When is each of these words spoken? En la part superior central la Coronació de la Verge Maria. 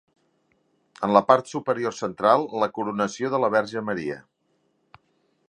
En 1.07 1.13
la 1.17 1.21
part 1.27 1.51
superior 1.51 1.95
central 1.99 2.47
la 2.65 2.71
Coronació 2.79 3.33
de 3.35 3.43
la 3.45 3.53
Verge 3.59 3.85
Maria. 3.93 4.19